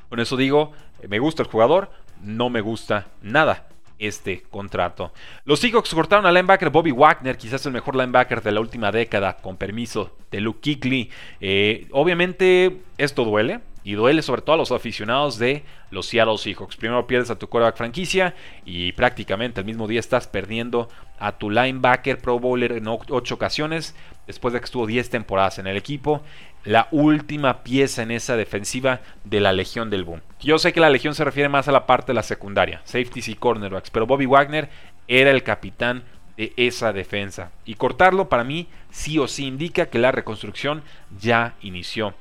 Con 0.09 0.21
eso 0.21 0.37
digo, 0.37 0.73
me 1.09 1.19
gusta 1.19 1.43
el 1.43 1.49
jugador, 1.49 1.91
no 2.23 2.51
me 2.51 2.61
gusta 2.61 3.09
nada 3.23 3.69
este 3.99 4.43
contrato. 4.51 5.13
Los 5.45 5.61
Seahawks 5.61 5.95
cortaron 5.95 6.27
al 6.27 6.35
linebacker 6.35 6.71
Bobby 6.71 6.91
Wagner, 6.91 7.37
quizás 7.37 7.65
el 7.67 7.73
mejor 7.73 7.95
linebacker 7.95 8.43
de 8.43 8.53
la 8.53 8.61
última 8.61 8.91
década, 8.91 9.37
con 9.37 9.57
permiso 9.57 10.17
de 10.31 10.41
Luke 10.41 10.61
Kuechly. 10.61 11.11
Eh, 11.41 11.87
obviamente 11.93 12.81
esto 12.99 13.25
duele, 13.25 13.61
y 13.85 13.95
duele 13.95 14.23
sobre 14.23 14.43
todo 14.43 14.55
a 14.55 14.59
los 14.59 14.73
aficionados 14.73 15.39
de 15.39 15.65
los 15.91 16.07
Seattle 16.07 16.39
Seahawks. 16.39 16.77
Primero 16.77 17.07
pierdes 17.07 17.31
a 17.31 17.39
tu 17.39 17.49
quarterback 17.49 17.77
franquicia 17.77 18.35
y 18.65 18.93
prácticamente 18.93 19.61
el 19.61 19.67
mismo 19.67 19.89
día 19.89 20.01
estás 20.01 20.27
perdiendo 20.27 20.89
a 21.19 21.33
tu 21.33 21.51
linebacker 21.51 22.19
Pro 22.19 22.39
Bowler 22.39 22.73
en 22.73 22.89
ocho 22.89 23.35
ocasiones, 23.35 23.95
después 24.27 24.55
de 24.55 24.61
que 24.61 24.67
estuvo 24.67 24.87
10 24.87 25.11
temporadas 25.11 25.59
en 25.59 25.67
el 25.67 25.77
equipo. 25.77 26.23
La 26.65 26.87
última 26.93 27.65
pieza 27.65 28.03
en 28.03 28.13
esa 28.13 28.37
defensiva 28.37 29.01
de 29.25 29.41
la 29.41 29.53
Legión 29.53 29.91
del 29.91 30.05
Boom. 30.05 30.21
Yo 30.41 30.59
sé 30.59 30.73
que 30.73 30.81
la 30.81 30.91
Legión 30.91 31.15
se 31.15 31.25
refiere 31.25 31.49
más 31.49 31.67
a 31.67 31.73
la 31.73 31.87
parte 31.87 32.09
de 32.09 32.15
la 32.15 32.23
secundaria, 32.23 32.83
safeties 32.85 33.29
y 33.29 33.35
cornerbacks, 33.35 33.91
pero 33.91 34.07
Bobby 34.07 34.27
Wagner 34.27 34.69
era 35.09 35.31
el 35.31 35.43
capitán 35.43 36.05
de 36.37 36.53
esa 36.57 36.93
defensa. 36.93 37.51
Y 37.65 37.75
cortarlo 37.75 38.29
para 38.29 38.45
mí 38.45 38.69
sí 38.91 39.19
o 39.19 39.27
sí 39.27 39.47
indica 39.47 39.87
que 39.87 39.99
la 39.99 40.13
reconstrucción 40.13 40.83
ya 41.19 41.55
inició 41.63 42.15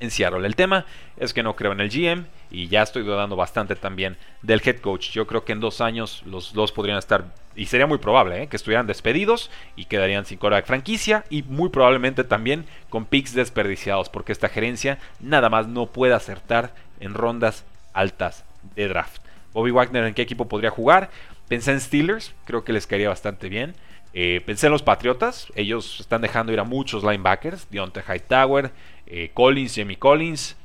en 0.00 0.10
Seattle. 0.10 0.46
El 0.46 0.56
tema 0.56 0.86
es 1.16 1.32
que 1.32 1.42
no 1.42 1.54
creo 1.54 1.72
en 1.72 1.80
el 1.80 1.90
GM 1.90 2.26
y 2.50 2.68
ya 2.68 2.82
estoy 2.82 3.02
dudando 3.02 3.36
bastante 3.36 3.76
también 3.76 4.16
del 4.42 4.62
head 4.64 4.80
coach. 4.80 5.10
Yo 5.10 5.26
creo 5.26 5.44
que 5.44 5.52
en 5.52 5.60
dos 5.60 5.80
años 5.80 6.22
los 6.26 6.52
dos 6.52 6.72
podrían 6.72 6.98
estar, 6.98 7.26
y 7.54 7.66
sería 7.66 7.86
muy 7.86 7.98
probable, 7.98 8.42
¿eh? 8.42 8.46
que 8.48 8.56
estuvieran 8.56 8.86
despedidos 8.86 9.50
y 9.76 9.84
quedarían 9.84 10.24
sin 10.24 10.38
de 10.38 10.62
franquicia 10.62 11.24
y 11.30 11.42
muy 11.42 11.68
probablemente 11.68 12.24
también 12.24 12.64
con 12.88 13.04
picks 13.04 13.34
desperdiciados, 13.34 14.08
porque 14.08 14.32
esta 14.32 14.48
gerencia 14.48 14.98
nada 15.20 15.48
más 15.48 15.68
no 15.68 15.86
puede 15.86 16.14
acertar 16.14 16.74
en 16.98 17.14
rondas 17.14 17.64
altas 17.92 18.44
de 18.74 18.88
draft. 18.88 19.20
Bobby 19.52 19.70
Wagner, 19.70 20.04
¿en 20.04 20.14
qué 20.14 20.22
equipo 20.22 20.48
podría 20.48 20.70
jugar? 20.70 21.10
Pensé 21.48 21.72
en 21.72 21.80
Steelers, 21.80 22.32
creo 22.44 22.64
que 22.64 22.72
les 22.72 22.86
caería 22.86 23.08
bastante 23.08 23.48
bien. 23.48 23.74
Eh, 24.12 24.42
pensé 24.44 24.66
en 24.66 24.72
los 24.72 24.82
Patriotas, 24.82 25.46
ellos 25.54 26.00
están 26.00 26.20
dejando 26.20 26.52
ir 26.52 26.58
a 26.58 26.64
muchos 26.64 27.04
linebackers, 27.04 27.70
Deontay 27.70 28.02
Hightower, 28.08 28.72
eh, 29.06 29.30
Collins, 29.34 29.74
Jamie 29.76 29.98
Collins, 29.98 30.56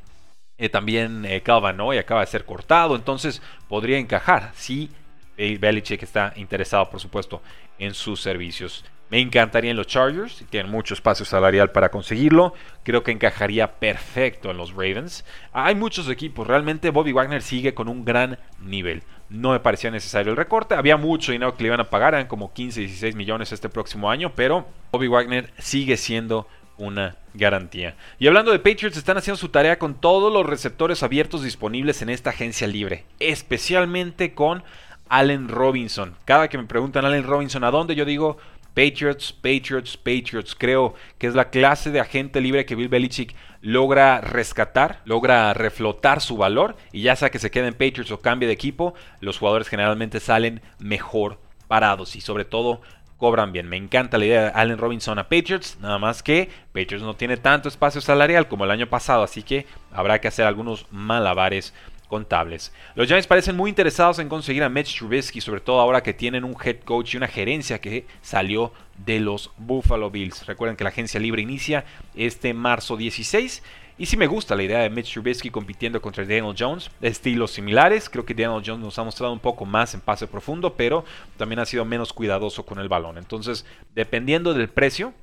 eh, 0.57 0.69
también 0.69 1.25
eh, 1.25 1.43
y 1.45 1.97
acaba 1.97 2.21
de 2.21 2.27
ser 2.27 2.45
cortado, 2.45 2.95
entonces 2.95 3.41
podría 3.67 3.97
encajar 3.97 4.51
si 4.55 4.89
Belichick 5.37 6.01
está 6.03 6.31
interesado, 6.37 6.89
por 6.89 6.99
supuesto, 6.99 7.41
en 7.77 7.93
sus 7.93 8.21
servicios. 8.21 8.85
Me 9.09 9.19
encantaría 9.19 9.71
en 9.71 9.77
los 9.77 9.87
Chargers, 9.87 10.43
tienen 10.49 10.71
mucho 10.71 10.95
espacio 10.95 11.25
salarial 11.25 11.71
para 11.71 11.89
conseguirlo. 11.89 12.53
Creo 12.83 13.03
que 13.03 13.11
encajaría 13.11 13.75
perfecto 13.75 14.49
en 14.49 14.57
los 14.57 14.71
Ravens. 14.71 15.25
Hay 15.53 15.75
muchos 15.75 16.09
equipos, 16.09 16.47
realmente 16.47 16.89
Bobby 16.89 17.11
Wagner 17.11 17.43
sigue 17.43 17.75
con 17.75 17.87
un 17.87 18.03
gran 18.03 18.39
nivel. 18.59 19.03
No 19.29 19.51
me 19.51 19.59
parecía 19.59 19.91
necesario 19.91 20.31
el 20.31 20.37
recorte, 20.37 20.75
había 20.75 20.97
mucho 20.97 21.31
dinero 21.31 21.55
que 21.55 21.63
le 21.63 21.67
iban 21.67 21.79
a 21.79 21.89
pagar, 21.89 22.13
eran 22.13 22.27
como 22.27 22.53
15, 22.53 22.79
16 22.81 23.15
millones 23.15 23.51
este 23.51 23.69
próximo 23.69 24.09
año, 24.09 24.33
pero 24.35 24.67
Bobby 24.91 25.07
Wagner 25.07 25.51
sigue 25.59 25.97
siendo 25.97 26.47
una 26.77 27.15
garantía. 27.33 27.95
Y 28.19 28.27
hablando 28.27 28.51
de 28.51 28.59
Patriots, 28.59 28.97
están 28.97 29.17
haciendo 29.17 29.37
su 29.37 29.49
tarea 29.49 29.79
con 29.79 29.95
todos 29.95 30.31
los 30.31 30.45
receptores 30.45 31.03
abiertos 31.03 31.43
disponibles 31.43 32.01
en 32.01 32.09
esta 32.09 32.31
agencia 32.31 32.67
libre, 32.67 33.05
especialmente 33.19 34.33
con 34.33 34.63
Allen 35.09 35.47
Robinson. 35.47 36.15
Cada 36.25 36.47
que 36.49 36.57
me 36.57 36.65
preguntan 36.65 37.05
Allen 37.05 37.23
Robinson 37.23 37.63
a 37.63 37.71
dónde, 37.71 37.95
yo 37.95 38.05
digo 38.05 38.37
Patriots, 38.75 39.33
Patriots, 39.33 39.97
Patriots. 39.97 40.53
Creo 40.55 40.93
que 41.17 41.27
es 41.27 41.33
la 41.33 41.49
clase 41.49 41.89
de 41.89 41.99
agente 41.99 42.41
libre 42.41 42.65
que 42.65 42.75
Bill 42.75 42.89
Belichick 42.89 43.35
logra 43.61 44.21
rescatar, 44.21 45.01
logra 45.05 45.53
reflotar 45.55 46.21
su 46.21 46.37
valor 46.37 46.75
y 46.91 47.01
ya 47.01 47.15
sea 47.15 47.31
que 47.31 47.39
se 47.39 47.49
quede 47.49 47.67
en 47.67 47.73
Patriots 47.73 48.11
o 48.11 48.21
cambie 48.21 48.47
de 48.47 48.53
equipo, 48.53 48.93
los 49.21 49.39
jugadores 49.39 49.69
generalmente 49.69 50.19
salen 50.19 50.61
mejor 50.77 51.39
parados 51.67 52.15
y 52.15 52.21
sobre 52.21 52.45
todo 52.45 52.81
cobran 53.17 53.53
bien. 53.53 53.67
Me 53.67 53.77
encanta 53.77 54.17
la 54.17 54.25
idea 54.25 54.43
de 54.43 54.51
Allen 54.53 54.77
Robinson 54.77 55.17
a 55.17 55.29
Patriots, 55.29 55.77
nada 55.79 55.97
más 55.97 56.21
que 56.21 56.49
Patriots 56.73 57.03
no 57.03 57.15
tiene 57.15 57.37
tanto 57.37 57.69
espacio 57.69 58.01
salarial 58.01 58.47
como 58.47 58.65
el 58.65 58.71
año 58.71 58.87
pasado, 58.87 59.23
así 59.23 59.41
que 59.41 59.65
habrá 59.91 60.19
que 60.19 60.27
hacer 60.27 60.45
algunos 60.45 60.85
malabares 60.91 61.73
contables. 62.07 62.73
Los 62.95 63.07
Giants 63.07 63.27
parecen 63.27 63.55
muy 63.55 63.69
interesados 63.69 64.19
en 64.19 64.29
conseguir 64.29 64.63
a 64.63 64.69
Mitch 64.69 64.97
Trubisky, 64.97 65.41
sobre 65.41 65.61
todo 65.61 65.79
ahora 65.79 66.03
que 66.03 66.13
tienen 66.13 66.43
un 66.43 66.55
head 66.63 66.79
coach 66.85 67.13
y 67.13 67.17
una 67.17 67.27
gerencia 67.27 67.79
que 67.79 68.05
salió 68.21 68.71
de 69.05 69.19
los 69.19 69.51
Buffalo 69.57 70.09
Bills. 70.11 70.45
Recuerden 70.45 70.77
que 70.77 70.83
la 70.83 70.89
agencia 70.89 71.19
libre 71.19 71.41
inicia 71.41 71.85
este 72.15 72.53
marzo 72.53 72.97
16. 72.97 73.63
Y 73.97 74.07
sí 74.07 74.17
me 74.17 74.27
gusta 74.27 74.55
la 74.55 74.63
idea 74.63 74.79
de 74.79 74.89
Mitch 74.89 75.13
Trubisky 75.13 75.49
compitiendo 75.49 76.01
contra 76.01 76.25
Daniel 76.25 76.53
Jones. 76.57 76.91
Estilos 77.01 77.51
similares. 77.51 78.09
Creo 78.09 78.25
que 78.25 78.33
Daniel 78.33 78.61
Jones 78.65 78.83
nos 78.83 78.99
ha 78.99 79.03
mostrado 79.03 79.31
un 79.31 79.39
poco 79.39 79.65
más 79.65 79.93
en 79.93 80.01
pase 80.01 80.27
profundo, 80.27 80.73
pero 80.73 81.05
también 81.37 81.59
ha 81.59 81.65
sido 81.65 81.85
menos 81.85 82.11
cuidadoso 82.11 82.65
con 82.65 82.79
el 82.79 82.89
balón. 82.89 83.17
Entonces, 83.17 83.65
dependiendo 83.93 84.53
del 84.53 84.67
precio, 84.67 85.13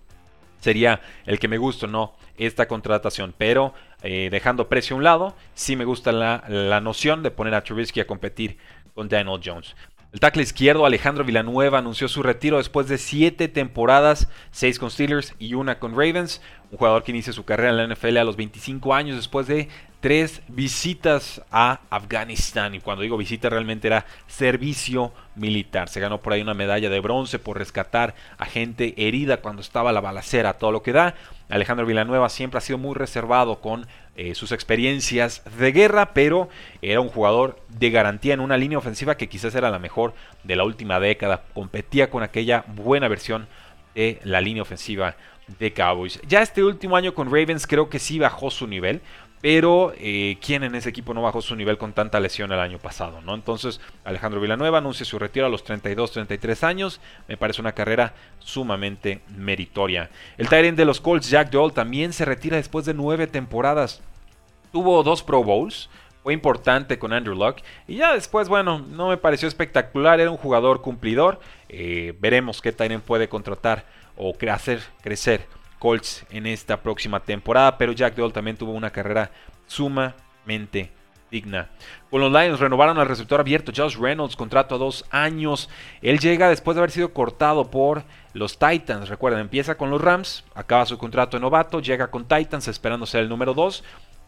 sería 0.62 1.00
el 1.26 1.38
que 1.38 1.48
me 1.48 1.58
gusta 1.58 1.86
no 1.86 2.14
esta 2.38 2.66
contratación. 2.66 3.34
Pero 3.36 3.74
eh, 4.02 4.28
dejando 4.30 4.68
precio 4.68 4.94
a 4.94 4.98
un 4.98 5.04
lado, 5.04 5.36
sí 5.54 5.76
me 5.76 5.84
gusta 5.84 6.12
la, 6.12 6.44
la 6.48 6.80
noción 6.80 7.22
de 7.22 7.30
poner 7.30 7.54
a 7.54 7.62
Trubisky 7.62 8.00
a 8.00 8.06
competir 8.06 8.56
con 8.94 9.08
Daniel 9.08 9.40
Jones. 9.44 9.74
El 10.12 10.20
tackle 10.20 10.42
izquierdo 10.42 10.84
Alejandro 10.84 11.24
Villanueva 11.24 11.78
anunció 11.78 12.06
su 12.06 12.22
retiro 12.22 12.58
después 12.58 12.86
de 12.86 12.98
7 12.98 13.48
temporadas, 13.48 14.28
6 14.50 14.78
con 14.78 14.90
Steelers 14.90 15.34
y 15.38 15.54
una 15.54 15.78
con 15.78 15.92
Ravens. 15.92 16.42
Un 16.72 16.78
jugador 16.78 17.04
que 17.04 17.10
inicia 17.10 17.34
su 17.34 17.44
carrera 17.44 17.68
en 17.68 17.76
la 17.76 17.94
NFL 17.94 18.16
a 18.16 18.24
los 18.24 18.36
25 18.36 18.94
años 18.94 19.16
después 19.16 19.46
de 19.46 19.68
tres 20.00 20.40
visitas 20.48 21.42
a 21.50 21.80
Afganistán. 21.90 22.74
Y 22.74 22.80
cuando 22.80 23.02
digo 23.02 23.18
visita 23.18 23.50
realmente 23.50 23.88
era 23.88 24.06
servicio 24.26 25.12
militar. 25.34 25.90
Se 25.90 26.00
ganó 26.00 26.22
por 26.22 26.32
ahí 26.32 26.40
una 26.40 26.54
medalla 26.54 26.88
de 26.88 26.98
bronce 27.00 27.38
por 27.38 27.58
rescatar 27.58 28.14
a 28.38 28.46
gente 28.46 28.94
herida 28.96 29.42
cuando 29.42 29.60
estaba 29.60 29.92
la 29.92 30.00
balacera, 30.00 30.54
todo 30.54 30.72
lo 30.72 30.82
que 30.82 30.92
da. 30.92 31.14
Alejandro 31.50 31.84
Villanueva 31.84 32.30
siempre 32.30 32.56
ha 32.56 32.62
sido 32.62 32.78
muy 32.78 32.94
reservado 32.94 33.60
con 33.60 33.86
eh, 34.16 34.34
sus 34.34 34.50
experiencias 34.50 35.42
de 35.58 35.72
guerra, 35.72 36.14
pero 36.14 36.48
era 36.80 37.02
un 37.02 37.10
jugador 37.10 37.60
de 37.68 37.90
garantía 37.90 38.32
en 38.32 38.40
una 38.40 38.56
línea 38.56 38.78
ofensiva 38.78 39.18
que 39.18 39.28
quizás 39.28 39.54
era 39.54 39.70
la 39.70 39.78
mejor 39.78 40.14
de 40.42 40.56
la 40.56 40.64
última 40.64 40.98
década. 41.00 41.42
Competía 41.52 42.08
con 42.08 42.22
aquella 42.22 42.64
buena 42.66 43.08
versión 43.08 43.46
de 43.94 44.20
la 44.24 44.40
línea 44.40 44.62
ofensiva 44.62 45.16
de 45.58 45.72
Cowboys. 45.72 46.20
Ya 46.26 46.42
este 46.42 46.62
último 46.62 46.96
año 46.96 47.14
con 47.14 47.26
Ravens 47.26 47.66
creo 47.66 47.88
que 47.88 47.98
sí 47.98 48.18
bajó 48.18 48.50
su 48.50 48.66
nivel. 48.66 49.00
Pero 49.42 49.92
eh, 49.98 50.38
¿quién 50.40 50.62
en 50.62 50.76
ese 50.76 50.88
equipo 50.88 51.12
no 51.12 51.22
bajó 51.22 51.42
su 51.42 51.56
nivel 51.56 51.76
con 51.76 51.92
tanta 51.92 52.20
lesión 52.20 52.52
el 52.52 52.60
año 52.60 52.78
pasado? 52.78 53.20
¿no? 53.22 53.34
Entonces 53.34 53.80
Alejandro 54.04 54.40
Villanueva 54.40 54.78
anuncia 54.78 55.04
su 55.04 55.18
retiro 55.18 55.46
a 55.46 55.48
los 55.48 55.66
32-33 55.66 56.62
años. 56.62 57.00
Me 57.26 57.36
parece 57.36 57.60
una 57.60 57.72
carrera 57.72 58.14
sumamente 58.38 59.20
meritoria. 59.36 60.10
El 60.38 60.48
Tyrant 60.48 60.78
de 60.78 60.84
los 60.84 61.00
Colts, 61.00 61.28
Jack 61.28 61.50
Doll, 61.50 61.72
también 61.72 62.12
se 62.12 62.24
retira 62.24 62.56
después 62.56 62.84
de 62.84 62.94
nueve 62.94 63.26
temporadas. 63.26 64.00
Tuvo 64.70 65.02
dos 65.02 65.24
Pro 65.24 65.42
Bowls. 65.42 65.90
Fue 66.22 66.32
importante 66.32 67.00
con 67.00 67.12
Andrew 67.12 67.34
Luck. 67.34 67.56
Y 67.88 67.96
ya 67.96 68.12
después, 68.14 68.48
bueno, 68.48 68.78
no 68.78 69.08
me 69.08 69.16
pareció 69.16 69.48
espectacular. 69.48 70.20
Era 70.20 70.30
un 70.30 70.36
jugador 70.36 70.82
cumplidor. 70.82 71.40
Eh, 71.68 72.14
veremos 72.20 72.62
qué 72.62 72.70
Tyrant 72.70 73.02
puede 73.02 73.28
contratar 73.28 73.86
o 74.22 74.34
hacer 74.50 74.80
crecer 75.02 75.46
Colts 75.78 76.24
en 76.30 76.46
esta 76.46 76.80
próxima 76.80 77.20
temporada, 77.20 77.76
pero 77.76 77.92
Jack 77.92 78.14
Doyle 78.14 78.32
también 78.32 78.56
tuvo 78.56 78.72
una 78.72 78.90
carrera 78.90 79.30
sumamente 79.66 80.92
digna. 81.28 81.70
Con 82.10 82.20
los 82.20 82.30
Lions 82.30 82.60
renovaron 82.60 82.98
al 82.98 83.08
receptor 83.08 83.40
abierto 83.40 83.72
Josh 83.74 83.96
Reynolds, 83.96 84.36
contrato 84.36 84.76
a 84.76 84.78
dos 84.78 85.04
años. 85.10 85.68
Él 86.02 86.20
llega 86.20 86.48
después 86.48 86.76
de 86.76 86.80
haber 86.80 86.92
sido 86.92 87.12
cortado 87.12 87.70
por 87.70 88.04
los 88.34 88.58
Titans. 88.58 89.08
Recuerden, 89.08 89.40
empieza 89.40 89.76
con 89.76 89.90
los 89.90 90.00
Rams, 90.00 90.44
acaba 90.54 90.86
su 90.86 90.98
contrato 90.98 91.36
de 91.36 91.40
novato, 91.40 91.80
llega 91.80 92.10
con 92.10 92.28
Titans 92.28 92.68
esperando 92.68 93.06
ser 93.06 93.22
el 93.22 93.28
número 93.28 93.54
2. 93.54 93.82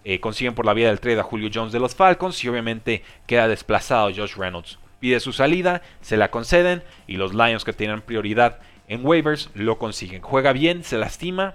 Eh, 0.07 0.21
consiguen 0.21 0.55
por 0.55 0.67
la 0.67 0.75
vía 0.75 0.89
del 0.89 1.01
trade 1.01 1.21
a 1.21 1.23
Julio 1.23 1.51
Jones 1.55 1.73
de 1.73 1.79
los 1.79 1.95
Falcons 1.95 2.43
y 2.43 2.49
obviamente 2.49 3.05
queda 3.27 3.49
desplazado 3.49 4.11
Josh 4.15 4.35
Reynolds. 4.35 4.79
Pide 4.99 5.21
su 5.21 5.33
salida, 5.33 5.83
se 6.01 6.17
la 6.17 6.31
conceden 6.31 6.83
y 7.07 7.17
los 7.17 7.33
Lions 7.33 7.65
que 7.65 7.73
tienen 7.73 8.01
prioridad 8.01 8.59
en 8.89 9.05
waivers 9.05 9.51
lo 9.55 9.79
consiguen. 9.79 10.23
Juega 10.23 10.53
bien, 10.53 10.85
se 10.85 10.99
lastima, 10.99 11.55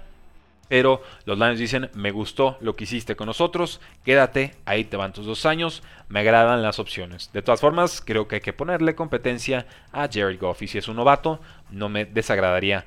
pero 0.70 1.02
los 1.24 1.36
Lions 1.36 1.58
dicen, 1.58 1.90
me 1.94 2.12
gustó 2.12 2.56
lo 2.60 2.76
que 2.76 2.84
hiciste 2.84 3.16
con 3.16 3.26
nosotros, 3.26 3.80
quédate, 4.04 4.54
ahí 4.66 4.84
te 4.84 4.96
van 4.96 5.12
tus 5.12 5.26
dos 5.26 5.44
años, 5.44 5.82
me 6.08 6.20
agradan 6.20 6.62
las 6.62 6.78
opciones. 6.78 7.30
De 7.32 7.42
todas 7.42 7.60
formas, 7.60 8.00
creo 8.00 8.28
que 8.28 8.36
hay 8.36 8.40
que 8.40 8.52
ponerle 8.52 8.94
competencia 8.94 9.66
a 9.90 10.08
Jared 10.08 10.38
Goff 10.38 10.62
y 10.62 10.68
si 10.68 10.78
es 10.78 10.86
un 10.86 10.94
novato, 10.94 11.40
no 11.70 11.88
me 11.88 12.04
desagradaría 12.04 12.86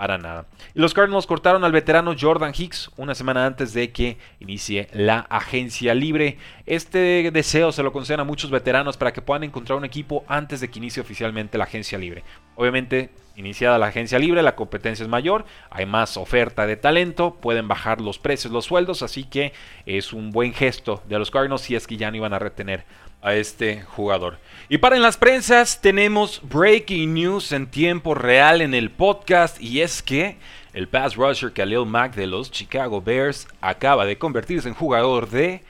para 0.00 0.18
nada. 0.18 0.46
Y 0.74 0.80
los 0.80 0.94
Cardinals 0.94 1.26
cortaron 1.26 1.62
al 1.62 1.72
veterano 1.72 2.16
Jordan 2.18 2.54
Hicks 2.56 2.90
una 2.96 3.14
semana 3.14 3.46
antes 3.46 3.74
de 3.74 3.92
que 3.92 4.16
inicie 4.40 4.88
la 4.92 5.20
agencia 5.28 5.94
libre. 5.94 6.38
Este 6.64 7.30
deseo 7.30 7.70
se 7.70 7.82
lo 7.82 7.92
conceden 7.92 8.20
a 8.20 8.24
muchos 8.24 8.50
veteranos 8.50 8.96
para 8.96 9.12
que 9.12 9.22
puedan 9.22 9.44
encontrar 9.44 9.76
un 9.76 9.84
equipo 9.84 10.24
antes 10.26 10.60
de 10.60 10.68
que 10.68 10.78
inicie 10.78 11.02
oficialmente 11.02 11.58
la 11.58 11.64
agencia 11.64 11.98
libre. 11.98 12.24
Obviamente, 12.56 13.10
iniciada 13.36 13.78
la 13.78 13.86
agencia 13.86 14.18
libre, 14.18 14.42
la 14.42 14.56
competencia 14.56 15.02
es 15.02 15.08
mayor, 15.08 15.44
hay 15.70 15.86
más 15.86 16.16
oferta 16.16 16.66
de 16.66 16.76
talento, 16.76 17.36
pueden 17.40 17.68
bajar 17.68 18.00
los 18.00 18.18
precios, 18.18 18.52
los 18.52 18.66
sueldos, 18.66 19.02
así 19.02 19.24
que 19.24 19.52
es 19.86 20.12
un 20.12 20.30
buen 20.30 20.52
gesto 20.52 21.02
de 21.08 21.18
los 21.18 21.30
Cardinals 21.30 21.62
si 21.62 21.74
es 21.74 21.86
que 21.86 21.96
ya 21.96 22.10
no 22.10 22.16
iban 22.16 22.32
a 22.32 22.38
retener 22.38 22.84
a 23.22 23.34
este 23.34 23.82
jugador. 23.82 24.38
Y 24.68 24.78
para 24.78 24.96
en 24.96 25.02
las 25.02 25.16
prensas 25.16 25.80
tenemos 25.80 26.40
breaking 26.42 27.14
news 27.14 27.52
en 27.52 27.66
tiempo 27.66 28.14
real 28.14 28.60
en 28.60 28.74
el 28.74 28.90
podcast 28.90 29.60
y 29.60 29.80
es 29.82 30.02
que 30.02 30.38
el 30.72 30.88
pass 30.88 31.16
rusher 31.16 31.52
Khalil 31.52 31.86
Mack 31.86 32.14
de 32.14 32.26
los 32.26 32.50
Chicago 32.50 33.02
Bears 33.02 33.48
acaba 33.60 34.06
de 34.06 34.18
convertirse 34.18 34.68
en 34.68 34.74
jugador 34.74 35.28
de 35.28 35.62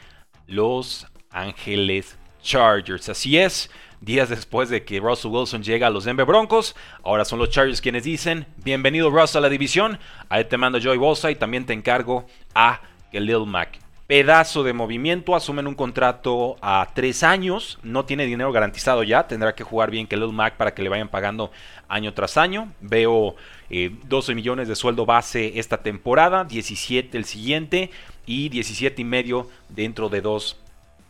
Los 0.47 1.07
Ángeles 1.31 2.19
Chargers. 2.43 3.09
Así 3.09 3.38
es, 3.38 3.71
días 4.00 4.28
después 4.28 4.69
de 4.69 4.85
que 4.85 5.00
Russell 5.00 5.30
Wilson 5.30 5.62
llega 5.62 5.87
a 5.87 5.90
los 5.90 6.04
Denver 6.04 6.26
Broncos, 6.26 6.75
ahora 7.02 7.25
son 7.25 7.38
los 7.38 7.50
Chargers 7.50 7.80
quienes 7.80 8.04
dicen, 8.04 8.47
bienvenido 8.64 9.11
Russell 9.11 9.38
a 9.38 9.42
la 9.42 9.49
división, 9.49 9.99
ahí 10.28 10.45
te 10.45 10.57
mando 10.57 10.78
Joey 10.83 10.99
Bosa 10.99 11.30
y 11.30 11.37
también 11.37 11.66
te 11.66 11.73
encargo 11.73 12.26
a 12.54 12.80
Khalil 13.12 13.47
Mack. 13.47 13.78
Pedazo 14.11 14.64
de 14.64 14.73
movimiento, 14.73 15.37
asumen 15.37 15.69
un 15.69 15.76
contrato 15.76 16.57
a 16.61 16.88
tres 16.95 17.23
años, 17.23 17.78
no 17.85 18.07
tiene 18.07 18.26
dinero 18.26 18.50
garantizado 18.50 19.04
ya, 19.04 19.28
tendrá 19.28 19.54
que 19.54 19.62
jugar 19.62 19.92
bien 19.92 20.09
que 20.09 20.16
Lil 20.16 20.33
Mac 20.33 20.57
para 20.57 20.75
que 20.75 20.83
le 20.83 20.88
vayan 20.88 21.07
pagando 21.07 21.52
año 21.88 22.12
tras 22.12 22.37
año. 22.37 22.73
Veo 22.80 23.37
12 23.69 24.33
eh, 24.33 24.35
millones 24.35 24.66
de 24.66 24.75
sueldo 24.75 25.07
base 25.07 25.61
esta 25.61 25.76
temporada, 25.76 26.42
17 26.42 27.16
el 27.16 27.25
siguiente 27.25 27.92
y 28.26 28.49
17 28.49 29.00
y 29.00 29.04
medio 29.04 29.49
dentro 29.69 30.09
de 30.09 30.21
dos 30.23 30.57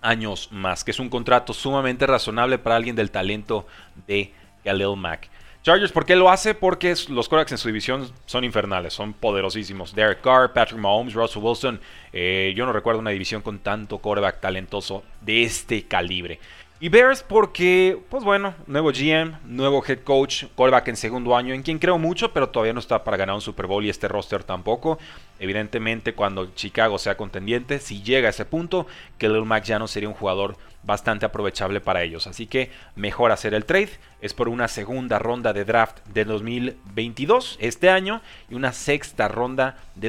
años 0.00 0.48
más, 0.50 0.84
que 0.84 0.90
es 0.90 0.98
un 0.98 1.08
contrato 1.08 1.52
sumamente 1.52 2.06
razonable 2.06 2.58
para 2.58 2.76
alguien 2.76 2.96
del 2.96 3.10
talento 3.10 3.66
de 4.06 4.32
Khalil 4.64 4.96
Mack. 4.96 5.28
Chargers, 5.62 5.92
¿por 5.92 6.06
qué 6.06 6.16
lo 6.16 6.30
hace? 6.30 6.54
Porque 6.54 6.94
los 7.10 7.28
quarterbacks 7.28 7.52
en 7.52 7.58
su 7.58 7.68
división 7.68 8.10
son 8.24 8.44
infernales, 8.44 8.94
son 8.94 9.12
poderosísimos. 9.12 9.94
Derek 9.94 10.22
Carr, 10.22 10.54
Patrick 10.54 10.80
Mahomes, 10.80 11.12
Russell 11.12 11.42
Wilson. 11.42 11.80
Eh, 12.14 12.54
yo 12.56 12.64
no 12.64 12.72
recuerdo 12.72 12.98
una 12.98 13.10
división 13.10 13.42
con 13.42 13.58
tanto 13.58 13.98
quarterback 13.98 14.40
talentoso 14.40 15.04
de 15.20 15.42
este 15.42 15.82
calibre. 15.84 16.40
Y 16.82 16.88
Bears 16.88 17.22
porque, 17.22 18.00
pues 18.08 18.24
bueno, 18.24 18.54
nuevo 18.66 18.90
GM, 18.90 19.36
nuevo 19.44 19.84
head 19.86 19.98
coach, 19.98 20.46
quarterback 20.54 20.88
en 20.88 20.96
segundo 20.96 21.36
año, 21.36 21.52
en 21.52 21.62
quien 21.62 21.78
creo 21.78 21.98
mucho, 21.98 22.32
pero 22.32 22.48
todavía 22.48 22.72
no 22.72 22.80
está 22.80 23.04
para 23.04 23.18
ganar 23.18 23.34
un 23.34 23.42
Super 23.42 23.66
Bowl 23.66 23.84
y 23.84 23.90
este 23.90 24.08
roster 24.08 24.44
tampoco. 24.44 24.98
Evidentemente, 25.38 26.14
cuando 26.14 26.54
Chicago 26.54 26.96
sea 26.96 27.18
contendiente, 27.18 27.80
si 27.80 28.02
llega 28.02 28.28
a 28.28 28.30
ese 28.30 28.46
punto, 28.46 28.86
que 29.18 29.28
Lil 29.28 29.44
Mac 29.44 29.64
ya 29.64 29.78
no 29.78 29.88
sería 29.88 30.08
un 30.08 30.14
jugador 30.14 30.56
bastante 30.82 31.26
aprovechable 31.26 31.82
para 31.82 32.02
ellos. 32.02 32.26
Así 32.26 32.46
que 32.46 32.70
mejor 32.96 33.30
hacer 33.30 33.52
el 33.52 33.66
trade. 33.66 33.90
Es 34.22 34.32
por 34.32 34.48
una 34.48 34.66
segunda 34.66 35.18
ronda 35.18 35.52
de 35.52 35.66
draft 35.66 35.98
de 36.06 36.24
2022 36.24 37.58
este 37.60 37.90
año 37.90 38.22
y 38.48 38.54
una 38.54 38.72
sexta 38.72 39.28
ronda 39.28 39.78
de 39.96 40.08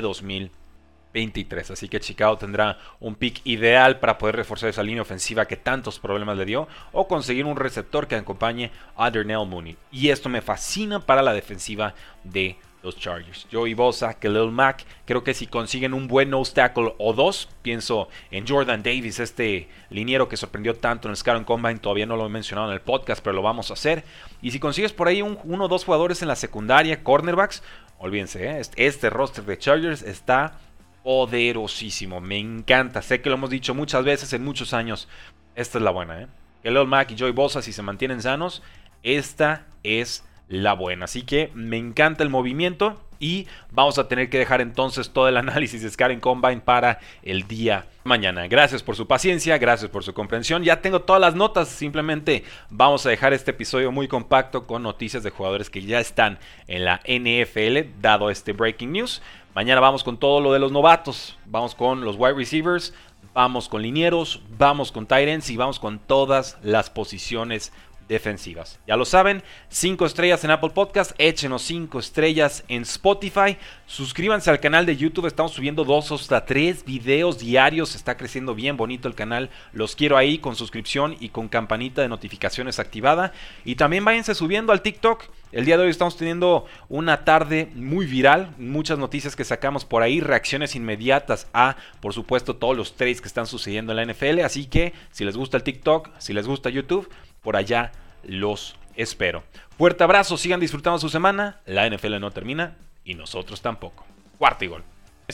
2023. 1.13 1.72
Así 1.72 1.89
que 1.89 2.00
Chicago 2.00 2.38
tendrá 2.38 2.77
un 3.00 3.15
pick 3.15 3.41
ideal 3.46 4.00
para 4.00 4.18
poder 4.18 4.36
reforzar 4.36 4.70
esa 4.70 4.84
línea 4.84 5.01
ofensiva 5.01 5.46
que 5.46 5.58
tantos 5.58 6.00
problemas 6.00 6.38
le 6.38 6.46
dio 6.46 6.68
o 6.91 7.08
conseguir 7.08 7.46
un 7.46 7.58
receptor 7.58 8.08
que 8.08 8.15
acompañe 8.15 8.72
a 8.96 9.12
Darnell 9.12 9.48
Mooney. 9.48 9.77
Y 9.91 10.10
esto 10.10 10.30
me 10.30 10.41
fascina 10.41 11.00
para 11.00 11.22
la 11.22 11.34
defensiva 11.34 11.94
de 12.24 12.58
los 12.84 12.98
Chargers. 12.98 13.48
Joey 13.51 13.74
Bosa, 13.74 14.13
Khalil 14.15 14.51
Mack, 14.51 14.86
creo 15.06 15.24
que 15.24 15.34
si 15.34 15.48
consiguen 15.48 15.94
un 15.94 16.08
buen 16.08 16.30
nose 16.30 16.53
tackle 16.53 16.96
o 16.98 17.13
dos, 17.13 17.50
pienso 17.62 18.10
en 18.32 18.48
Jordan 18.48 18.82
Davis, 18.84 19.20
este 19.20 19.70
liniero 19.89 20.27
que 20.27 20.38
sorprendió 20.38 20.75
tanto 20.75 21.08
en 21.08 21.12
el 21.12 21.18
Scar 21.18 21.44
Combine, 21.46 21.80
todavía 21.80 22.06
no 22.06 22.18
lo 22.18 22.25
he 22.25 22.30
mencionado 22.30 22.70
en 22.70 22.74
el 22.74 22.82
podcast, 22.82 23.24
pero 23.24 23.36
lo 23.36 23.41
vamos 23.41 23.70
a 23.70 23.74
hacer. 23.74 24.03
Y 24.41 24.51
si 24.51 24.60
consigues 24.60 24.94
por 24.94 25.08
ahí 25.08 25.22
uno 25.22 25.65
o 25.65 25.68
dos 25.68 25.86
jugadores 25.86 26.22
en 26.22 26.27
la 26.27 26.36
secundaria, 26.36 27.03
cornerbacks, 27.03 27.62
olvídense, 28.00 28.46
¿eh? 28.46 28.60
este, 28.60 28.88
este 28.88 29.10
roster 29.10 29.46
de 29.46 29.58
Chargers 29.58 30.01
está 30.01 30.60
poderosísimo, 31.03 32.22
me 32.22 32.38
encanta, 32.38 33.01
sé 33.01 33.22
que 33.22 33.29
lo 33.29 33.36
hemos 33.36 33.50
dicho 33.50 33.74
muchas 33.74 34.03
veces 34.03 34.34
en 34.34 34.43
muchos 34.43 34.74
años, 34.74 35.08
esta 35.55 35.77
es 35.77 35.84
la 35.84 35.91
buena, 35.91 36.22
¿eh? 36.22 36.27
Khalil 36.63 36.88
Mack 36.88 37.12
y 37.12 37.17
Joey 37.17 37.31
Bosa, 37.31 37.62
si 37.62 37.74
se 37.74 37.81
mantienen 37.81 38.22
sanos, 38.22 38.62
esta 39.03 39.65
es 39.84 40.24
la 40.48 40.74
buena. 40.74 41.05
Así 41.05 41.24
que 41.24 41.51
me 41.55 41.77
encanta 41.77 42.24
el 42.24 42.29
movimiento. 42.29 43.01
y 43.24 43.48
vamos 43.70 44.00
a 44.00 44.08
tener 44.08 44.31
que 44.31 44.39
dejar 44.39 44.62
entonces 44.62 45.12
todo 45.12 45.27
el 45.27 45.38
análisis 45.46 45.84
de 45.84 45.89
Scar 45.91 46.20
Combine 46.20 46.62
para 46.62 47.00
el 47.22 47.48
día 47.48 47.86
mañana. 48.03 48.48
Gracias 48.48 48.81
por 48.81 48.96
su 48.96 49.05
paciencia, 49.05 49.60
gracias 49.60 49.91
por 49.91 50.03
su 50.03 50.12
comprensión. 50.15 50.63
Ya 50.63 50.81
tengo 50.81 51.01
todas 51.01 51.22
las 51.22 51.36
notas, 51.36 51.67
simplemente 51.67 52.43
vamos 52.72 53.05
a 53.05 53.12
dejar 53.12 53.34
este 53.34 53.51
episodio 53.51 53.91
muy 53.91 54.08
compacto 54.08 54.65
con 54.65 54.81
noticias 54.81 55.22
de 55.22 55.29
jugadores 55.29 55.70
que 55.70 55.84
ya 55.84 56.00
están 56.00 56.39
en 56.67 56.84
la 56.84 57.00
NFL, 57.05 58.01
dado 58.01 58.31
este 58.31 58.53
breaking 58.53 58.91
news. 58.91 59.22
Mañana 59.53 59.81
vamos 59.81 60.05
con 60.05 60.17
todo 60.17 60.39
lo 60.39 60.53
de 60.53 60.60
los 60.60 60.72
novatos, 60.72 61.38
vamos 61.46 61.75
con 61.75 62.05
los 62.05 62.15
wide 62.17 62.36
receivers, 62.36 62.93
vamos 63.34 63.67
con 63.67 63.81
linieros, 63.81 64.41
vamos 64.58 64.93
con 64.93 65.05
tight 65.05 65.27
ends 65.27 65.50
y 65.50 65.58
vamos 65.58 65.77
con 65.77 66.00
todas 66.00 66.58
las 66.63 66.89
posiciones 66.89 67.74
defensivas. 68.12 68.80
Ya 68.86 68.98
lo 68.98 69.06
saben, 69.06 69.41
5 69.70 70.06
estrellas 70.06 70.44
en 70.44 70.51
Apple 70.51 70.72
Podcast, 70.72 71.13
échenos 71.18 71.62
5 71.63 71.98
estrellas 71.98 72.63
en 72.68 72.84
Spotify, 72.84 73.58
suscríbanse 73.88 74.50
al 74.50 74.60
canal 74.60 74.86
de 74.86 74.98
YouTube, 74.98 75.27
estamos 75.27 75.53
subiendo 75.53 75.86
2 75.86 76.12
hasta 76.12 76.46
3 76.46 76.84
videos 76.84 77.39
diarios, 77.39 77.96
está 77.96 78.18
creciendo 78.18 78.53
bien 78.53 78.75
bonito 78.75 79.08
el 79.08 79.15
canal, 79.15 79.50
los 79.72 79.96
quiero 79.96 80.18
ahí 80.18 80.39
con 80.39 80.56
suscripción 80.56 81.15
y 81.20 81.30
con 81.30 81.48
campanita 81.48 82.01
de 82.01 82.10
notificaciones 82.10 82.80
activada 82.80 83.32
y 83.63 83.75
también 83.75 84.03
váyanse 84.03 84.36
subiendo 84.36 84.74
al 84.74 84.82
TikTok. 84.82 85.24
El 85.53 85.65
día 85.65 85.77
de 85.77 85.84
hoy 85.84 85.89
estamos 85.89 86.15
teniendo 86.15 86.65
una 86.88 87.25
tarde 87.25 87.70
muy 87.75 88.06
viral, 88.06 88.53
muchas 88.58 88.98
noticias 88.98 89.36
que 89.36 89.44
sacamos 89.44 89.84
por 89.84 90.01
ahí, 90.01 90.22
reacciones 90.22 90.75
inmediatas 90.75 91.48
a, 91.53 91.75
por 92.00 92.13
supuesto, 92.13 92.56
todos 92.56 92.77
los 92.77 92.96
trades 92.96 93.20
que 93.20 93.27
están 93.27 93.48
sucediendo 93.48 93.91
en 93.91 93.98
la 93.98 94.13
NFL. 94.13 94.39
Así 94.46 94.65
que 94.65 94.94
si 95.12 95.25
les 95.25 95.36
gusta 95.36 95.58
el 95.58 95.63
TikTok, 95.63 96.10
si 96.20 96.32
les 96.32 96.48
gusta 96.48 96.70
YouTube, 96.70 97.10
por 97.42 97.56
allá 97.56 97.92
los 98.24 98.76
espero. 98.96 99.44
Fuerte 99.78 100.04
abrazo, 100.04 100.38
sigan 100.38 100.60
disfrutando 100.60 101.00
su 101.00 101.10
semana. 101.10 101.60
La 101.66 101.90
NFL 101.90 102.20
no 102.20 102.32
termina 102.32 102.78
y 103.04 103.16
nosotros 103.16 103.62
tampoco. 103.62 104.06
Cuarto 104.38 104.66
y. 104.66 104.72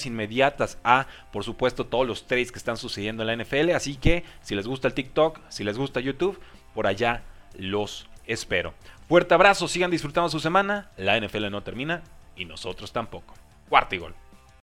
Inmediatas 0.06 0.78
a, 0.84 1.08
por 1.34 1.44
supuesto, 1.44 1.88
todos 1.88 2.08
los 2.08 2.28
trades 2.28 2.52
que 2.52 2.60
están 2.60 2.78
sucediendo 2.78 3.24
en 3.24 3.28
la 3.28 3.44
NFL. 3.44 3.72
Así 3.72 3.96
que 3.96 4.24
si 4.42 4.54
les 4.54 4.68
gusta 4.68 4.88
el 4.88 4.94
TikTok, 4.94 5.40
si 5.50 5.64
les 5.64 5.78
gusta 5.78 6.00
YouTube, 6.00 6.40
por 6.76 6.86
allá 6.86 7.24
los 7.58 8.08
espero. 8.28 8.76
Fuerte 9.08 9.34
abrazo, 9.34 9.68
sigan 9.68 9.90
disfrutando 9.90 10.30
su 10.30 10.40
semana. 10.40 10.92
La 10.98 11.20
NFL 11.20 11.50
no 11.50 11.64
termina 11.64 12.04
y 12.36 12.46
nosotros 12.46 12.92
tampoco. 12.94 13.34
Cuarto 13.70 13.96
y 13.96 13.98
gol. 13.98 14.27